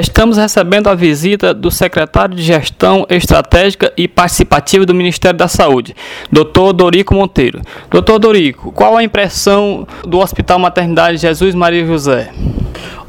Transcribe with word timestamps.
Estamos 0.00 0.36
recebendo 0.36 0.88
a 0.88 0.94
visita 0.94 1.52
do 1.52 1.70
secretário 1.70 2.36
de 2.36 2.42
Gestão 2.42 3.04
Estratégica 3.10 3.92
e 3.96 4.06
Participativa 4.06 4.86
do 4.86 4.94
Ministério 4.94 5.36
da 5.36 5.48
Saúde, 5.48 5.94
Dr. 6.30 6.72
Dorico 6.72 7.14
Monteiro. 7.14 7.60
Dr. 7.90 8.18
Dorico, 8.20 8.70
qual 8.70 8.96
a 8.96 9.02
impressão 9.02 9.86
do 10.06 10.18
Hospital 10.18 10.58
Maternidade 10.60 11.18
Jesus 11.18 11.54
Maria 11.54 11.84
José? 11.84 12.30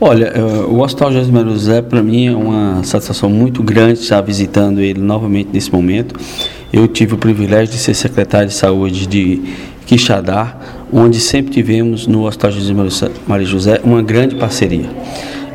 Olha, 0.02 0.31
eh, 0.33 0.41
o 0.67 0.79
Hospital 0.79 1.12
Jesus 1.12 1.29
Maria 1.29 1.52
José, 1.52 1.81
para 1.81 2.02
mim, 2.02 2.28
é 2.28 2.36
uma 2.36 2.84
satisfação 2.84 3.30
muito 3.30 3.62
grande 3.62 4.00
estar 4.00 4.21
visitando 4.21 4.80
ele 4.80 5.00
novamente 5.00 5.50
nesse 5.54 5.71
momento. 5.71 6.16
Eu 6.74 6.88
tive 6.88 7.14
o 7.14 7.18
privilégio 7.18 7.74
de 7.74 7.80
ser 7.80 7.94
secretário 7.94 8.48
de 8.48 8.54
saúde 8.56 9.06
de 9.06 9.42
Quixadá, 9.86 10.56
onde 10.92 11.20
sempre 11.20 11.52
tivemos 11.52 12.08
no 12.08 12.26
Hospital 12.26 12.52
Jesus 12.52 13.12
Maria 13.28 13.46
José 13.46 13.80
uma 13.84 14.02
grande 14.02 14.36
parceria. 14.36 14.90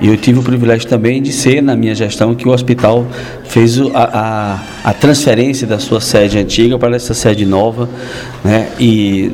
E 0.01 0.09
eu 0.09 0.17
tive 0.17 0.39
o 0.39 0.43
privilégio 0.43 0.89
também 0.89 1.23
de 1.23 1.33
ser, 1.33 1.63
na 1.63 1.77
minha 1.77 1.95
gestão, 1.95 2.35
que 2.35 2.49
o 2.49 2.53
hospital 2.53 3.07
fez 3.45 3.81
a, 3.81 4.63
a, 4.85 4.91
a 4.91 4.93
transferência 4.93 5.67
da 5.67 5.79
sua 5.79 6.01
sede 6.01 6.39
antiga 6.39 6.79
para 6.79 6.97
essa 6.97 7.15
sede 7.15 7.47
nova, 7.47 7.89
né? 8.45 8.69
E 8.79 9.31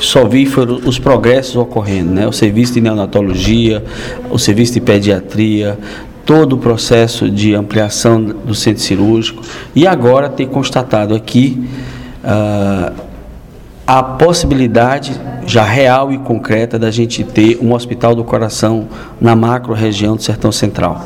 só 0.00 0.26
vi 0.26 0.46
foram 0.46 0.80
os 0.86 0.98
progressos 0.98 1.56
ocorrendo, 1.56 2.12
né? 2.12 2.26
O 2.26 2.32
serviço 2.32 2.74
de 2.74 2.80
neonatologia, 2.80 3.84
o 4.30 4.38
serviço 4.38 4.74
de 4.74 4.80
pediatria, 4.80 5.78
todo 6.24 6.54
o 6.54 6.58
processo 6.58 7.28
de 7.28 7.54
ampliação 7.54 8.22
do 8.22 8.54
centro 8.54 8.82
cirúrgico 8.82 9.42
e 9.74 9.86
agora 9.86 10.28
ter 10.28 10.46
constatado 10.46 11.14
aqui 11.14 11.60
uh, 12.24 13.09
a 13.90 14.04
possibilidade 14.04 15.20
já 15.44 15.64
real 15.64 16.12
e 16.12 16.18
concreta 16.18 16.78
da 16.78 16.92
gente 16.92 17.24
ter 17.24 17.58
um 17.60 17.74
hospital 17.74 18.14
do 18.14 18.22
coração 18.22 18.86
na 19.20 19.34
macro 19.34 19.74
região 19.74 20.14
do 20.14 20.22
Sertão 20.22 20.52
Central. 20.52 21.04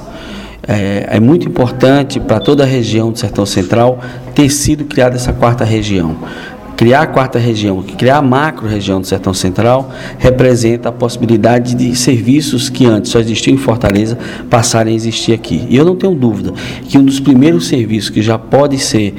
É, 0.69 1.07
é 1.13 1.19
muito 1.19 1.49
importante 1.49 2.21
para 2.21 2.39
toda 2.41 2.63
a 2.63 2.67
região 2.67 3.11
do 3.11 3.19
Sertão 3.19 3.47
Central 3.47 3.99
ter 4.35 4.51
sido 4.51 4.85
criada 4.85 5.17
essa 5.17 5.33
quarta 5.33 5.65
região. 5.65 6.15
Criar 6.77 7.03
a 7.03 7.07
quarta 7.07 7.39
região, 7.39 7.81
criar 7.83 8.19
a 8.19 8.23
macro 8.23 8.69
região 8.69 9.01
do 9.01 9.07
Sertão 9.07 9.33
Central, 9.33 9.91
representa 10.19 10.91
a 10.91 10.93
possibilidade 10.93 11.75
de 11.75 11.97
serviços 11.97 12.69
que 12.69 12.85
antes 12.85 13.13
só 13.13 13.21
existiam 13.21 13.55
em 13.55 13.59
Fortaleza 13.59 14.19
passarem 14.51 14.93
a 14.93 14.97
existir 14.97 15.33
aqui. 15.33 15.67
E 15.71 15.77
eu 15.77 15.85
não 15.87 15.97
tenho 15.97 16.15
dúvida 16.15 16.53
que 16.83 16.99
um 16.99 17.05
dos 17.05 17.21
primeiros 17.21 17.69
serviços 17.69 18.11
que 18.11 18.21
já 18.21 18.37
pode 18.37 18.77
ser 18.79 19.15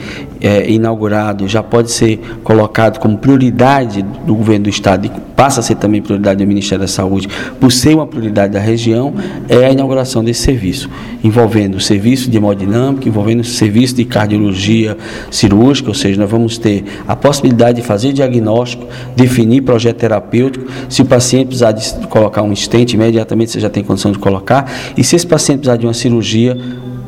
é, 0.45 0.69
inaugurado, 0.69 1.47
já 1.47 1.63
pode 1.63 1.91
ser 1.91 2.19
colocado 2.43 2.99
como 2.99 3.17
prioridade 3.17 4.03
do 4.03 4.35
governo 4.35 4.65
do 4.65 4.69
Estado 4.69 5.07
e 5.07 5.11
passa 5.35 5.59
a 5.59 5.63
ser 5.63 5.73
também 5.73 6.03
prioridade 6.03 6.43
do 6.43 6.47
Ministério 6.47 6.81
da 6.81 6.87
Saúde, 6.87 7.27
por 7.59 7.71
ser 7.71 7.95
uma 7.95 8.05
prioridade 8.05 8.53
da 8.53 8.59
região, 8.59 9.11
é 9.49 9.65
a 9.65 9.71
inauguração 9.71 10.23
desse 10.23 10.43
serviço, 10.43 10.87
envolvendo 11.23 11.75
o 11.75 11.79
serviço 11.79 12.29
de 12.29 12.37
hemodinâmica, 12.37 13.09
envolvendo 13.09 13.39
o 13.39 13.43
serviço 13.43 13.95
de 13.95 14.05
cardiologia 14.05 14.95
cirúrgica, 15.31 15.89
ou 15.89 15.95
seja, 15.95 16.21
nós 16.21 16.29
vamos 16.29 16.59
ter 16.59 16.83
a 17.07 17.15
possibilidade 17.15 17.81
de 17.81 17.87
fazer 17.87 18.13
diagnóstico, 18.13 18.85
definir 19.15 19.61
projeto 19.61 19.97
terapêutico, 19.97 20.71
se 20.87 21.01
o 21.01 21.05
paciente 21.05 21.47
precisar 21.47 21.71
de 21.71 22.07
colocar 22.07 22.43
um 22.43 22.55
stent, 22.55 22.93
imediatamente 22.93 23.51
você 23.51 23.59
já 23.59 23.69
tem 23.69 23.83
condição 23.83 24.11
de 24.11 24.19
colocar, 24.19 24.71
e 24.95 25.03
se 25.03 25.15
esse 25.15 25.25
paciente 25.25 25.61
precisar 25.61 25.77
de 25.77 25.87
uma 25.87 25.93
cirurgia, 25.93 26.55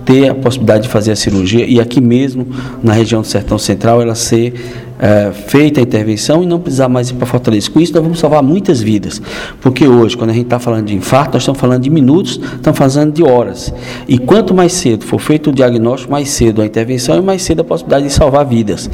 ter 0.07 0.29
a 0.29 0.33
possibilidade 0.33 0.83
de 0.83 0.89
fazer 0.89 1.11
a 1.11 1.15
cirurgia 1.17 1.65
e 1.65 1.81
aqui 1.81 1.99
mesmo 1.99 2.47
na 2.81 2.93
região 2.93 3.21
do 3.21 3.27
Sertão 3.27 3.59
Central 3.59 4.01
ela 4.01 4.15
ser 4.15 4.53
é, 4.99 5.31
feita 5.31 5.81
a 5.81 5.83
intervenção 5.83 6.41
e 6.41 6.45
não 6.45 6.59
precisar 6.59 6.87
mais 6.87 7.09
ir 7.09 7.15
para 7.15 7.27
Fortaleza. 7.27 7.69
Com 7.69 7.79
isso 7.81 7.93
nós 7.93 8.01
vamos 8.01 8.17
salvar 8.17 8.41
muitas 8.41 8.81
vidas, 8.81 9.21
porque 9.61 9.85
hoje 9.85 10.15
quando 10.15 10.29
a 10.29 10.33
gente 10.33 10.45
está 10.45 10.59
falando 10.59 10.85
de 10.85 10.95
infarto 10.95 11.33
nós 11.33 11.43
estamos 11.43 11.59
falando 11.59 11.83
de 11.83 11.89
minutos, 11.89 12.39
estamos 12.55 12.77
falando 12.79 13.11
de 13.11 13.21
horas. 13.21 13.73
E 14.07 14.17
quanto 14.17 14.53
mais 14.53 14.71
cedo 14.71 15.03
for 15.03 15.19
feito 15.19 15.49
o 15.49 15.53
diagnóstico, 15.53 16.09
mais 16.09 16.29
cedo 16.29 16.61
a 16.61 16.65
intervenção 16.65 17.17
e 17.17 17.21
mais 17.21 17.41
cedo 17.41 17.59
a 17.59 17.63
possibilidade 17.65 18.05
de 18.05 18.13
salvar 18.13 18.45
vidas. 18.45 18.89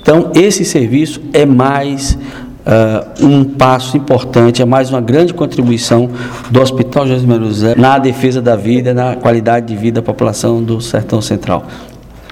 Então 0.00 0.30
esse 0.32 0.64
serviço 0.64 1.20
é 1.32 1.44
mais 1.44 2.16
Uh, 2.64 3.26
um 3.26 3.44
passo 3.44 3.96
importante, 3.96 4.62
é 4.62 4.64
mais 4.64 4.88
uma 4.88 5.00
grande 5.00 5.34
contribuição 5.34 6.08
do 6.48 6.60
Hospital 6.60 7.08
Jesus 7.08 7.28
José 7.28 7.74
na 7.76 7.98
defesa 7.98 8.40
da 8.40 8.54
vida, 8.54 8.94
na 8.94 9.16
qualidade 9.16 9.66
de 9.66 9.76
vida 9.76 10.00
da 10.00 10.02
população 10.04 10.62
do 10.62 10.80
Sertão 10.80 11.20
Central. 11.20 11.66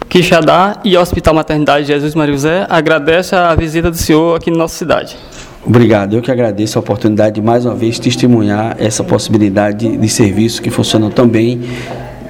Quixadá 0.09 0.77
e 0.85 0.97
Hospital 0.97 1.35
Maternidade 1.35 1.87
Jesus 1.87 2.15
Maria 2.15 2.35
José 2.35 2.67
agradece 2.71 3.35
a 3.35 3.55
visita 3.55 3.91
do 3.91 3.97
senhor 3.97 4.37
aqui 4.37 4.51
na 4.51 4.59
nossa 4.59 4.77
cidade. 4.77 5.17
Obrigado, 5.65 6.15
eu 6.15 6.23
que 6.23 6.31
agradeço 6.31 6.79
a 6.79 6.81
oportunidade 6.81 7.35
de 7.35 7.43
mais 7.43 7.67
uma 7.67 7.75
vez 7.75 7.99
testemunhar 7.99 8.77
essa 8.79 9.05
possibilidade 9.05 9.97
de 9.97 10.09
serviço 10.09 10.63
que 10.63 10.71
funciona 10.71 11.11
tão 11.11 11.29
bem 11.29 11.61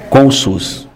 com 0.09 0.27
o 0.27 0.31
SUS. 0.31 0.90